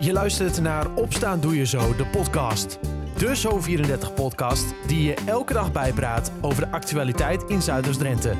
[0.00, 2.78] Je luistert naar Opstaan Doe Je Zo, de podcast.
[3.16, 8.34] De Zo34-podcast die je elke dag bijpraat over de actualiteit in Zuiders-Drenthe.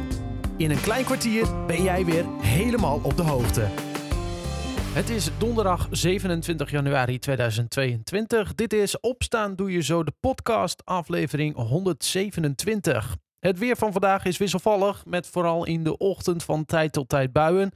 [0.57, 3.67] In een klein kwartier ben jij weer helemaal op de hoogte.
[4.93, 8.55] Het is donderdag 27 januari 2022.
[8.55, 13.17] Dit is Opstaan Doe Je Zo, de podcast, aflevering 127.
[13.39, 17.33] Het weer van vandaag is wisselvallig, met vooral in de ochtend van tijd tot tijd
[17.33, 17.71] buien.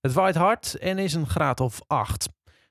[0.00, 2.28] Het waait hard en is een graad of 8.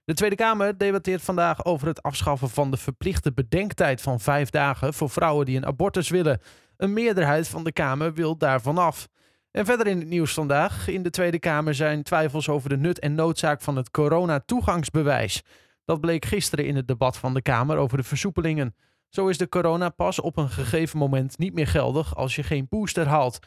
[0.08, 4.94] De Tweede Kamer debatteert vandaag over het afschaffen van de verplichte bedenktijd van vijf dagen
[4.94, 6.42] voor vrouwen die een abortus willen.
[6.78, 9.08] Een meerderheid van de Kamer wil daarvan af.
[9.52, 10.88] En verder in het nieuws vandaag.
[10.88, 15.44] In de Tweede Kamer zijn twijfels over de nut en noodzaak van het corona-toegangsbewijs.
[15.86, 18.76] Dat bleek gisteren in het debat van de Kamer over de versoepelingen.
[19.10, 23.08] Zo is de coronapas op een gegeven moment niet meer geldig als je geen booster
[23.08, 23.40] haalt.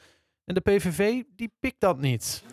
[0.44, 2.44] En de PVV die pikt dat niet.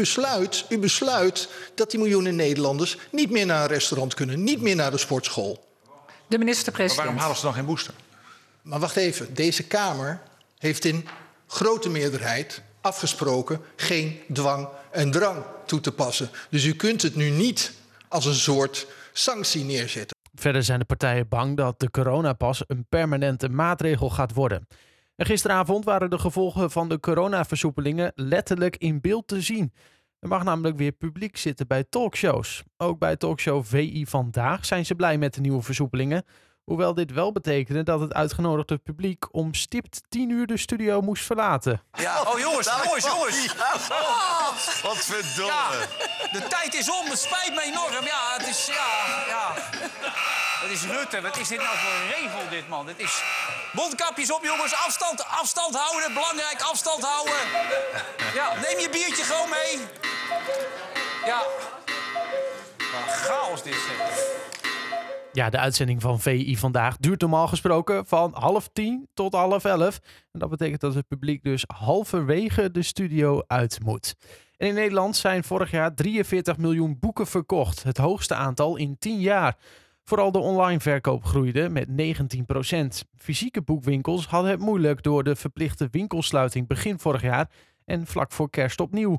[0.00, 4.76] Besluit, u besluit dat die miljoenen Nederlanders niet meer naar een restaurant kunnen, niet meer
[4.76, 5.64] naar de sportschool.
[6.26, 7.04] De minister-president.
[7.04, 7.94] waarom halen ze dan geen booster?
[8.62, 10.20] Maar wacht even, deze Kamer
[10.58, 11.08] heeft in
[11.46, 16.30] grote meerderheid afgesproken geen dwang en drang toe te passen.
[16.50, 17.72] Dus u kunt het nu niet
[18.08, 20.16] als een soort sanctie neerzetten.
[20.34, 24.66] Verder zijn de partijen bang dat de coronapas een permanente maatregel gaat worden.
[25.20, 29.72] En gisteravond waren de gevolgen van de coronaversoepelingen letterlijk in beeld te zien.
[30.18, 32.62] Er mag namelijk weer publiek zitten bij talkshows.
[32.76, 36.24] Ook bij talkshow VI Vandaag zijn ze blij met de nieuwe versoepelingen.
[36.64, 41.24] Hoewel dit wel betekende dat het uitgenodigde publiek om stipt 10 uur de studio moest
[41.24, 41.82] verlaten.
[41.92, 43.54] Ja, oh jongens, jongens, jongens.
[43.90, 44.48] Oh,
[44.82, 45.52] wat verdomme.
[45.52, 45.70] Ja,
[46.32, 48.04] de tijd is om, het spijt me enorm.
[48.04, 49.54] Ja, het is, ja, ja.
[50.60, 52.86] Het is Rutte, wat is dit nou voor een regel, dit man?
[52.86, 53.22] Het is...
[53.72, 57.40] Mondkapjes op, jongens, afstand, afstand houden, belangrijk, afstand houden.
[58.34, 59.86] Ja, neem je biertje gewoon mee.
[61.24, 61.42] Ja.
[62.92, 64.38] Wat een chaos dit, zeg.
[65.32, 70.00] Ja, de uitzending van VI vandaag duurt normaal gesproken van half tien tot half elf.
[70.32, 74.14] En dat betekent dat het publiek dus halverwege de studio uit moet.
[74.56, 77.82] En in Nederland zijn vorig jaar 43 miljoen boeken verkocht.
[77.82, 79.56] Het hoogste aantal in 10 jaar.
[80.10, 85.88] Vooral de online verkoop groeide met 19% Fysieke boekwinkels hadden het moeilijk door de verplichte
[85.90, 87.50] winkelsluiting begin vorig jaar
[87.84, 89.18] en vlak voor kerst opnieuw.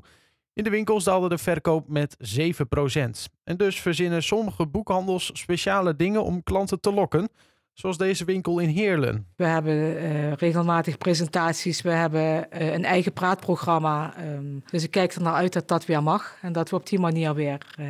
[0.54, 6.24] In de winkels daalde de verkoop met 7% En dus verzinnen sommige boekhandels speciale dingen
[6.24, 7.28] om klanten te lokken.
[7.72, 9.26] Zoals deze winkel in Heerlen.
[9.36, 11.82] We hebben uh, regelmatig presentaties.
[11.82, 14.14] We hebben uh, een eigen praatprogramma.
[14.20, 16.36] Um, dus ik kijk er naar uit dat dat weer mag.
[16.40, 17.86] En dat we op die manier weer, uh,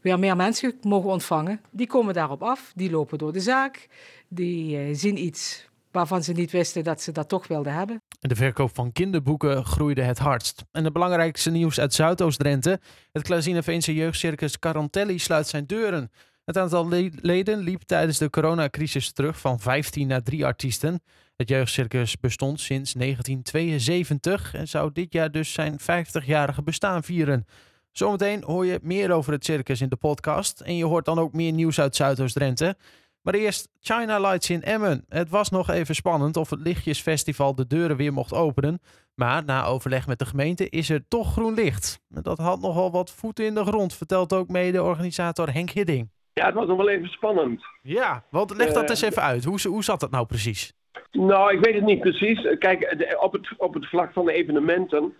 [0.00, 1.60] weer meer mensen mogen ontvangen.
[1.70, 2.72] Die komen daarop af.
[2.74, 3.88] Die lopen door de zaak.
[4.28, 8.02] Die zien iets waarvan ze niet wisten dat ze dat toch wilden hebben.
[8.20, 10.64] De verkoop van kinderboeken groeide het hardst.
[10.72, 12.80] En het belangrijkste nieuws uit Zuidoost-Drenthe.
[13.12, 16.10] Het Klazineveense jeugdcircus Carantelli sluit zijn deuren.
[16.44, 16.88] Het aantal
[17.20, 21.02] leden liep tijdens de coronacrisis terug van 15 naar 3 artiesten.
[21.36, 27.46] Het jeugdcircus bestond sinds 1972 en zou dit jaar dus zijn 50-jarige bestaan vieren.
[27.92, 31.32] Zometeen hoor je meer over het circus in de podcast en je hoort dan ook
[31.32, 32.76] meer nieuws uit Zuidoost-Drenthe.
[33.22, 35.04] Maar eerst China Lights in Emmen.
[35.08, 38.80] Het was nog even spannend of het Lichtjesfestival de deuren weer mocht openen.
[39.14, 42.00] Maar na overleg met de gemeente is er toch groen licht.
[42.08, 46.12] Dat had nogal wat voeten in de grond, vertelt ook mede-organisator Henk Hidding.
[46.34, 47.64] Ja, het was nog wel even spannend.
[47.82, 49.44] Ja, want leg dat uh, eens even uit.
[49.44, 50.74] Hoe, hoe zat dat nou precies?
[51.12, 52.58] Nou, ik weet het niet precies.
[52.58, 55.14] Kijk, op het, op het vlak van de evenementen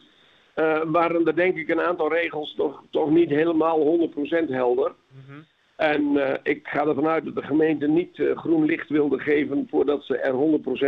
[0.57, 4.09] uh, waren er denk ik een aantal regels toch, toch niet helemaal
[4.45, 4.93] 100% helder.
[5.11, 5.47] Mm -hmm.
[5.77, 10.05] En uh, ik ga ervan uit dat de gemeente niet groen licht wilde geven voordat
[10.05, 10.35] ze er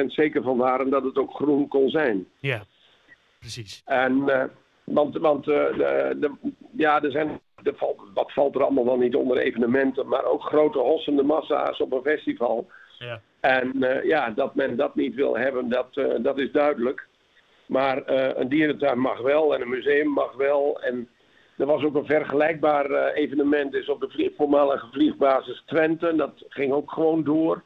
[0.04, 2.26] 100% zeker van waren dat het ook groen kon zijn.
[2.38, 2.64] Ja,
[3.38, 3.82] precies.
[3.84, 4.24] En,
[4.84, 6.30] want want de, de,
[6.76, 7.74] ja, er zijn de,
[8.14, 12.02] wat valt er allemaal wel niet onder evenementen, maar ook grote hossende massa's op een
[12.02, 12.66] festival.
[12.98, 13.20] Ja.
[13.40, 17.06] En uh, ja, dat men dat niet wil hebben, dat, uh, dat is duidelijk.
[17.66, 20.80] Maar uh, een dierentuin mag wel en een museum mag wel.
[20.80, 21.08] En
[21.56, 26.14] er was ook een vergelijkbaar evenement is op de vlieg, voormalige vliegbasis Twente.
[26.16, 27.62] Dat ging ook gewoon door.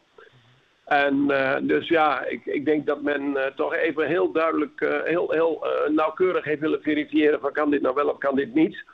[0.84, 1.26] En
[1.62, 6.60] dus ja, ik, ik denk dat men toch even heel duidelijk, heel, heel nauwkeurig heeft
[6.60, 8.84] willen verifiëren van kan dit nou wel of kan dit niet.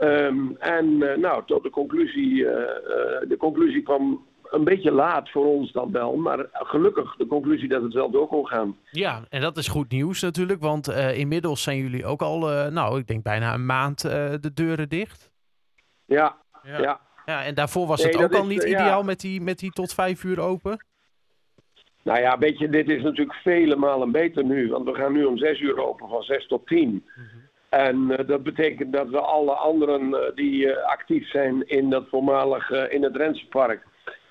[0.00, 2.58] Um, en uh, nou, tot de conclusie, uh, uh,
[3.28, 7.82] de conclusie kwam een beetje laat voor ons dan wel, maar gelukkig de conclusie dat
[7.82, 8.76] het wel door kon gaan.
[8.90, 12.38] Ja, en dat is goed nieuws natuurlijk, want inmiddels zijn jullie ook al,
[12.70, 14.00] nou, ik denk bijna een maand
[14.40, 15.30] de deuren dicht.
[16.04, 16.80] Ja, ja.
[16.80, 17.00] ja.
[17.26, 19.70] ja en daarvoor was nee, het ook al is, niet ideaal met, die, met die
[19.70, 20.86] tot vijf uur open?
[22.02, 25.24] Nou ja, weet je, dit is natuurlijk vele malen beter nu, want we gaan nu
[25.24, 26.88] om zes uur open, van zes tot tien.
[26.88, 27.47] Mm -hmm.
[27.68, 32.04] En eh, dat betekent dat we alle anderen eh, die eh, actief zijn in, dat
[32.10, 33.86] voormalige, in het Rensenpark,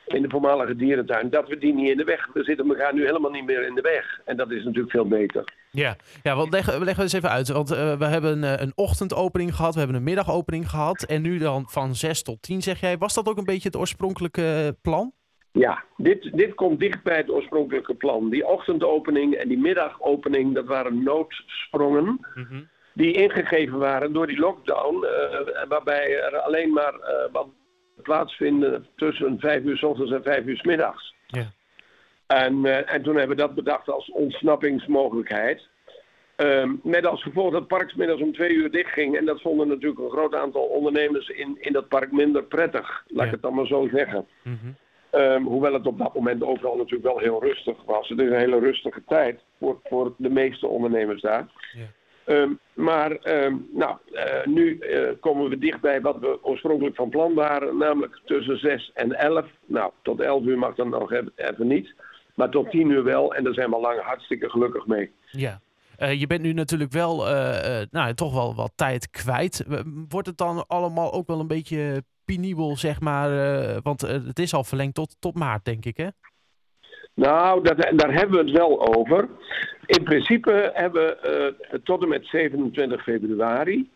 [0.06, 2.30] in de voormalige dierentuin, dat we die niet in de weg.
[2.34, 4.19] We zitten elkaar nu helemaal niet meer in de weg.
[4.25, 5.44] En dat is natuurlijk veel beter.
[5.72, 7.48] Ja, ja want leggen, leggen we eens even uit.
[7.48, 11.04] Want we hebben een, een ochtendopening gehad, we hebben een middagopening gehad.
[11.04, 12.98] En nu dan van 6 tot 10 zeg jij.
[12.98, 15.13] Was dat ook een beetje het oorspronkelijke plan?
[15.51, 18.30] Ja, dit, dit komt dicht bij het oorspronkelijke plan.
[18.30, 22.19] Die ochtendopening en die middagopening, dat waren noodsprongen.
[22.98, 27.48] Die ingegeven waren door die lockdown, uh, waarbij er alleen maar uh, wat
[28.02, 31.16] plaatsvinden tussen vijf uur s ochtends en vijf uur s middags.
[31.28, 31.52] Ja.
[32.28, 35.68] En, uh, en toen hebben we dat bedacht als ontsnappingsmogelijkheid.
[36.36, 39.18] Ehm, met als gevolg dat het park middags om twee uur dicht ging.
[39.18, 43.04] En dat vonden natuurlijk een groot aantal ondernemers in, in dat park minder prettig.
[43.08, 44.28] Laat ik het dan maar zo zeggen.
[44.44, 44.56] Mhm.
[45.10, 48.10] Ehm, hoewel het op dat moment overal natuurlijk wel heel rustig was.
[48.10, 51.48] Het is een hele rustige tijd voor, voor de meeste ondernemers daar.
[51.74, 51.88] Ja.
[52.28, 57.34] Ehm, maar ehm, nou, eh, nu eh, komen we dichtbij wat we oorspronkelijk van plan
[57.34, 57.78] waren.
[57.78, 59.46] Namelijk tussen 6 en 11.
[59.66, 61.94] Nou, tot 11 uur mag dan nog even, niet.
[62.34, 63.34] Maar tot 10 uur wel.
[63.34, 65.12] En daar zijn we al lang hartstikke gelukkig mee.
[65.32, 65.62] Ja.
[65.98, 67.18] Eh, je bent nu natuurlijk wel,
[67.92, 69.66] nou, toch wel wat tijd kwijt.
[70.10, 73.30] Wordt het dan allemaal ook wel een beetje penibel, zeg maar?
[73.82, 76.08] want het is al verlengd tot, tot maart, denk ik, hè?
[77.18, 79.28] Nou, dat, daar hebben we het wel over.
[79.86, 81.16] In principe hebben we
[81.72, 83.90] eh, tot en met 27 februari.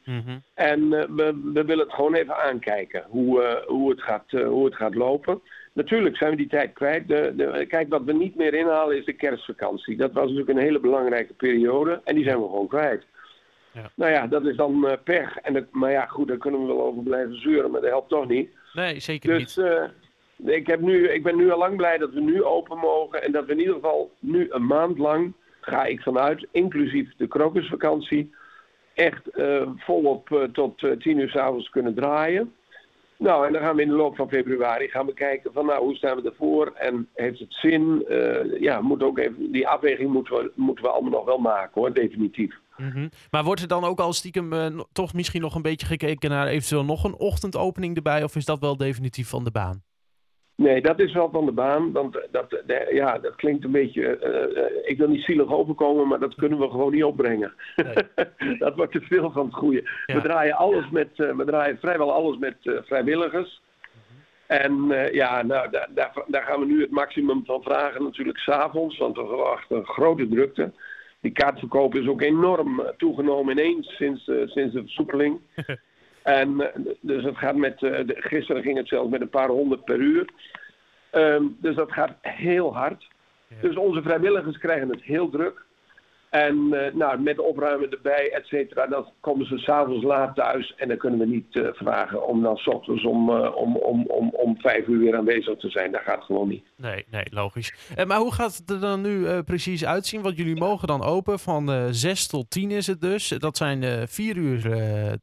[0.53, 4.65] En eh, we, we willen het gewoon even aankijken hoe, eh, hoe, het, gaat, hoe
[4.65, 5.41] het gaat lopen.
[5.73, 7.07] Natuurlijk zijn we die tijd kwijt.
[7.07, 9.97] De, de, kijk, wat we niet meer inhalen is de kerstvakantie.
[9.97, 13.05] Dat was natuurlijk een hele belangrijke periode en die zijn we gewoon kwijt.
[13.73, 13.91] Ja.
[13.95, 15.37] Nou ja, dat is dan pech.
[15.37, 18.09] En dat, maar ja, goed, daar kunnen we wel over blijven zuren, maar dat helpt
[18.09, 18.49] toch niet.
[18.73, 19.83] Nee, zeker Dus eh,
[20.45, 23.23] ik, heb nu, ik ben nu al lang blij dat we nu open mogen.
[23.23, 27.27] En dat we in ieder geval nu een maand lang, ga ik vanuit, inclusief de
[27.27, 28.33] krokusvakantie,
[28.93, 32.53] echt eh, volop eh, tot eh, tien uur s'avonds kunnen draaien.
[33.17, 35.83] Nou, en dan gaan we in de loop van februari gaan we kijken van nou,
[35.83, 38.05] hoe staan we ervoor en heeft het zin?
[38.59, 41.93] Ja, moet ook even, die afweging moeten we, moeten we allemaal nog wel maken hoor,
[41.93, 42.55] definitief.
[42.77, 43.07] Mhm.
[43.31, 44.51] Maar wordt er dan ook al stiekem
[44.91, 48.23] toch misschien nog een beetje gekeken naar eventueel nog een ochtendopening erbij?
[48.23, 49.83] Of is dat wel definitief van de baan?
[50.61, 51.91] Nee, dat is wel van de baan.
[51.91, 54.17] Want dat, de- ja, dat klinkt een beetje.
[54.17, 57.53] eh, eh, ik wil niet zielig overkomen, maar dat kunnen we gewoon niet opbrengen.
[58.59, 59.89] dat wordt te veel van het goede.
[60.05, 60.15] Ja.
[60.15, 61.07] We draaien alles met.
[61.15, 62.55] eh, we draaien vrijwel alles met
[62.85, 63.61] vrijwilligers.
[64.47, 68.97] En ja, nou, daar, daar, daar gaan we nu het maximum van vragen, natuurlijk s'avonds,
[68.97, 70.71] want we verwachten een grote drukte.
[71.21, 75.39] Die kaartverkoop is ook enorm toegenomen ineens sinds, sinds de versoepeling.
[76.23, 79.49] En eh, dus het gaat met, eh, de- gisteren ging het zelfs met een paar
[79.49, 80.25] honderd per uur.
[81.09, 83.07] Ehm, dus dat gaat heel hard.
[83.61, 85.65] Dus onze vrijwilligers krijgen het heel druk.
[86.31, 90.73] En eh, nou, met opruimen erbij, et cetera, dan komen ze s'avonds laat thuis.
[90.77, 94.05] En dan kunnen we niet eh, vragen om dan s ochtends om, eh, om, om,
[94.07, 95.91] om, om vijf uur weer aanwezig te zijn.
[95.91, 96.63] Dat gaat gewoon niet.
[96.77, 97.93] Nee, nee, logisch.
[98.07, 100.21] Maar hoe gaat het er dan nu precies uitzien?
[100.21, 103.27] Want jullie mogen dan open van 6 tot 10 is het dus.
[103.27, 104.61] Dat zijn vier uur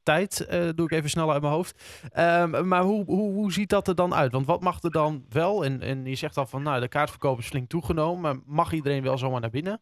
[0.03, 2.03] tijd, doe ik even snel uit mijn hoofd.
[2.13, 4.33] Ehm, maar hoe, hoe, hoe ziet dat er dan uit?
[4.33, 5.65] Want wat mag er dan wel?
[5.65, 8.21] En, en je zegt al van, nou, de kaartverkoop is flink toegenomen.
[8.21, 9.81] Maar mag iedereen wel zomaar naar binnen?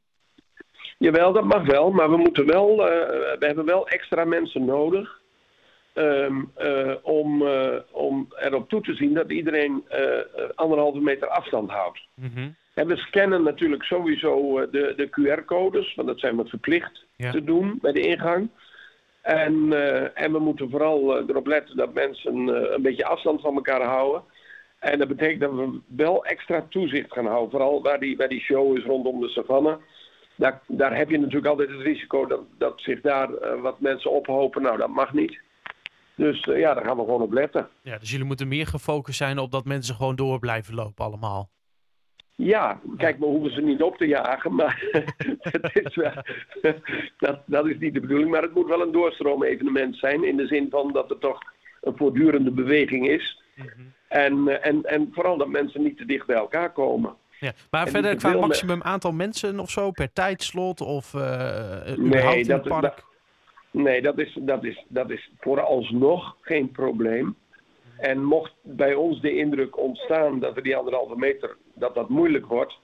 [0.99, 5.21] Jawel, dat mag wel, maar we moeten wel, eh, we hebben wel extra mensen nodig.
[5.93, 9.85] eh, om, eh, om erop toe te zien dat iedereen
[10.55, 12.01] anderhalve meter afstand houdt.
[12.75, 17.31] En we scannen natuurlijk sowieso de, de QR-codes, want dat zijn we verplicht Ja.
[17.31, 18.49] te doen bij de ingang.
[19.23, 19.73] En,
[20.15, 24.23] en we moeten vooral erop letten dat mensen een beetje afstand van elkaar houden.
[24.79, 27.51] En dat betekent dat we wel extra toezicht gaan houden.
[27.51, 29.79] Vooral waar die, waar die show is rondom de savanne.
[30.37, 34.11] Daar, daar heb je natuurlijk altijd het risico dat, dat zich daar eh, wat mensen
[34.11, 34.63] ophopen.
[34.63, 35.41] Nou, dat mag niet.
[36.15, 37.69] Dus eh, ja, daar gaan we gewoon op letten.
[37.83, 41.51] Ja, dus jullie moeten meer gefocust zijn op dat mensen gewoon door blijven lopen allemaal.
[42.35, 44.83] Ja, kijk, we hoeven ze niet op te jagen, maar
[45.41, 46.13] het is wel,
[47.19, 48.31] dat, dat is niet de bedoeling.
[48.31, 51.41] Maar het moet wel een doorstroom-evenement zijn, in de zin van dat er toch
[51.81, 53.43] een voortdurende beweging is.
[54.09, 57.17] En, eh, en, en vooral dat mensen niet te dicht bij elkaar komen.
[57.41, 57.53] Ja.
[57.71, 61.21] Maar En verder qua maximum aantal mensen of zo per tijdslot of eh
[61.85, 62.83] Nee, überhaupt in dat- het park?
[62.83, 63.05] dat-
[63.71, 67.37] Nee, dat is, dat, is, dat is vooralsnog geen probleem.
[67.99, 72.47] En mocht bij ons de indruk ontstaan dat we die anderhalve meter, dat dat moeilijk
[72.47, 72.79] wordt.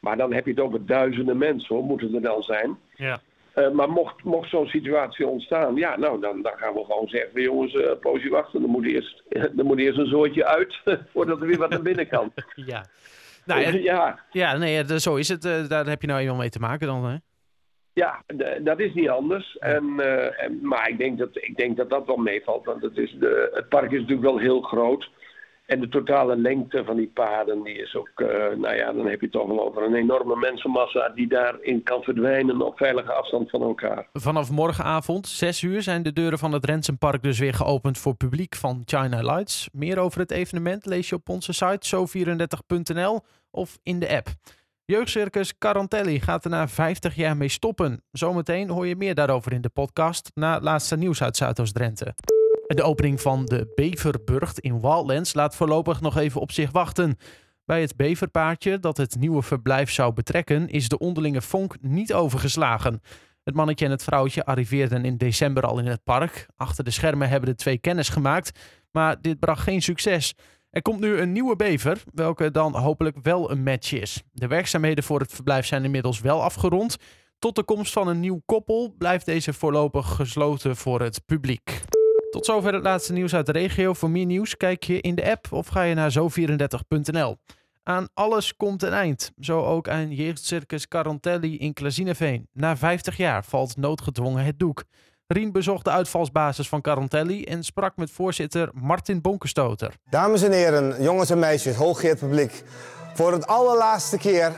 [0.00, 2.78] Maar dan heb je het over duizenden mensen, hoor, moeten er dan zijn.
[2.94, 3.20] Ja.
[3.52, 7.42] Eh, maar mocht, mocht zo'n situatie ontstaan, ja, nou, dan, dan gaan we gewoon zeggen,
[7.42, 8.60] jongens, eh, poosje wachten.
[8.60, 10.80] Dan moet eerst, dan moet eerst een zootje uit,
[11.12, 12.32] voordat er weer wat naar binnen kan.
[12.66, 12.84] Ja.
[13.44, 15.44] Nou, ja, ja, nee, zo is het.
[15.44, 17.16] eh, daar heb je nou eenmaal mee te maken dan, hè?
[17.94, 18.22] Ja,
[18.62, 19.56] dat is niet anders.
[19.58, 22.64] En, eh, en, maar ik denk, dat, ik denk dat dat wel meevalt.
[22.64, 25.10] Want het, is de, het park is natuurlijk wel heel groot.
[25.72, 28.26] En de totale lengte van die paden, die is ook, eh,
[28.56, 32.02] nou ja, dan heb je het toch wel over een enorme mensenmassa die daarin kan
[32.02, 34.08] verdwijnen op veilige afstand van elkaar.
[34.12, 38.54] Vanaf morgenavond, 6 uur, zijn de deuren van het Rensenpark dus weer geopend voor publiek
[38.54, 39.68] van China Lights.
[39.72, 44.28] Meer over het evenement lees je op onze site zo34.nl of in de app.
[44.84, 48.02] Jeugdcircus Carantelli gaat er na 50 jaar mee stoppen.
[48.10, 52.31] Zometeen hoor je meer daarover in de podcast na laatste nieuws uit Zuidoost-Drenthe.
[52.74, 57.16] De opening van de Beverburgt in Wildlands laat voorlopig nog even op zich wachten.
[57.64, 63.02] Bij het beverpaardje dat het nieuwe verblijf zou betrekken, is de onderlinge vonk niet overgeslagen.
[63.44, 66.46] Het mannetje en het vrouwtje arriveerden in december al in het park.
[66.56, 68.58] Achter de schermen hebben de twee kennis gemaakt,
[68.90, 70.34] maar dit bracht geen succes.
[70.70, 74.22] Er komt nu een nieuwe bever, welke dan hopelijk wel een match is.
[74.32, 76.96] De werkzaamheden voor het verblijf zijn inmiddels wel afgerond.
[77.38, 81.82] Tot de komst van een nieuw koppel blijft deze voorlopig gesloten voor het publiek.
[82.32, 83.92] Tot zover het laatste nieuws uit de regio.
[83.92, 87.36] Voor meer nieuws kijk je in de app of ga je naar zo34.nl.
[87.82, 89.32] Aan alles komt een eind.
[89.40, 92.48] Zo ook aan jeugdcircus Carantelli in Klazineveen.
[92.52, 94.84] Na 50 jaar valt noodgedwongen het doek.
[95.26, 99.94] Rien bezocht de uitvalsbasis van Carantelli en sprak met voorzitter Martin Bonkenstoter.
[100.10, 102.62] Dames en heren, jongens en meisjes, hooggeëerd publiek.
[103.14, 104.52] Voor het allerlaatste keer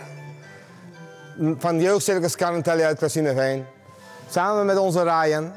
[1.59, 3.65] van Jeugdcircus Carantelli uit Klazineveen.
[4.29, 5.53] Samen met onze Ryan,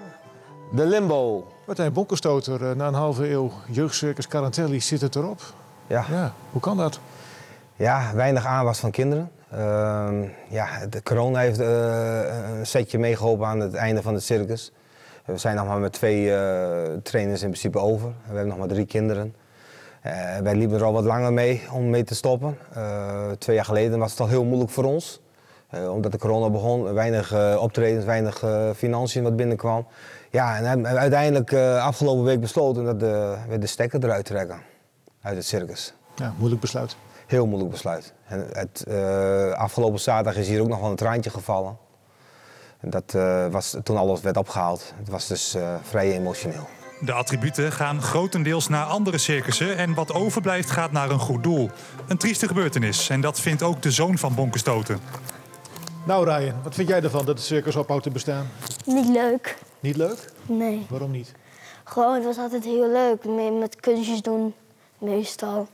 [0.72, 1.56] de Limbo.
[1.68, 5.42] Martijn Bonkerstoter, eh, na een halve eeuw jeugdcircus Carantelli zit het erop.
[5.88, 7.00] Ja, Ja, hoe kan dat?
[7.76, 9.32] ja weinig aanwas van kinderen.
[9.52, 14.72] Ehm, ja, de corona heeft eh, een setje meegeholpen aan het einde van het circus.
[15.26, 18.08] We zijn nog maar met twee eh, trainers in principe over.
[18.08, 19.36] We hebben nog maar drie kinderen.
[20.44, 22.58] Wij liepen er al wat langer mee om mee te stoppen.
[23.38, 25.22] Twee jaar geleden was het al heel moeilijk voor ons.
[25.68, 29.88] Eh, omdat de corona begon, weinig eh, optredens, weinig eh, financiën wat binnenkwam.
[30.32, 34.26] Ja, en hebben we uiteindelijk eh, afgelopen week besloten dat de, we de stekker eruit
[34.26, 34.62] trekken
[35.22, 35.94] uit het circus.
[36.16, 36.96] Ja, moeilijk besluit.
[37.28, 38.14] Heel moeilijk besluit.
[38.28, 41.78] En het, eh, afgelopen zaterdag is hier ook nog wel een traantje gevallen.
[42.80, 44.94] En dat eh, was toen alles werd opgehaald.
[44.98, 46.68] Het was dus eh, vrij emotioneel.
[47.00, 51.70] De attributen gaan grotendeels naar andere circussen en wat overblijft gaat naar een goed doel.
[52.08, 55.00] Een trieste gebeurtenis en dat vindt ook de zoon van Bonkenstoten.
[56.08, 58.50] Nou Ryan, wat vind jij ervan dat het circus ophoudt te bestaan?
[58.86, 59.58] Niet leuk.
[59.80, 60.32] Niet leuk?
[60.46, 60.86] Nee.
[60.90, 61.32] Waarom niet?
[61.84, 63.26] Gewoon, het was altijd heel leuk.
[63.26, 64.54] Mee met kunstjes doen,
[64.98, 65.68] meestal.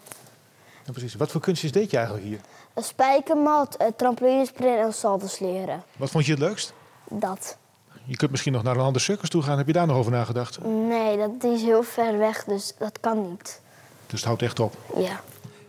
[0.86, 1.16] Ja, precies.
[1.16, 2.40] Wat voor kunstjes deed je eigenlijk hier?
[2.74, 5.84] Een spijkermat, een trampolinespringen en salto's leren.
[5.98, 6.74] Wat vond je het leukst?
[7.10, 7.58] Dat.
[8.04, 9.58] Je kunt misschien nog naar een ander circus toe gaan.
[9.58, 10.64] Heb je daar nog over nagedacht?
[10.64, 13.62] Nee, dat is heel ver weg, dus dat kan niet.
[14.06, 14.74] Dus het houdt echt op.
[14.98, 15.22] Ja.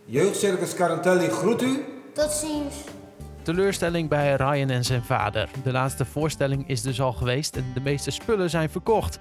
[0.05, 1.85] Jeugdcircus Carantelli groet u.
[2.13, 2.75] Tot ziens.
[3.45, 5.49] Teleurstelling bij Ryan en zijn vader.
[5.63, 9.17] De laatste voorstelling is dus al geweest en de meeste spullen zijn verkocht.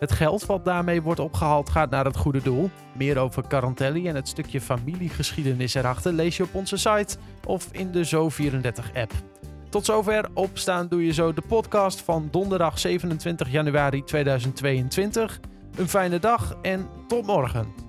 [0.00, 2.70] Het geld wat daarmee wordt opgehaald gaat naar het goede doel.
[2.96, 7.92] Meer over Carantelli en het stukje familiegeschiedenis erachter lees je op onze site of in
[7.92, 9.12] de Zo34-app.
[9.68, 15.40] Tot zover Opstaan Doe Je Zo, de podcast van donderdag 27 januari 2022.
[15.76, 17.87] Een fijne dag en tot morgen.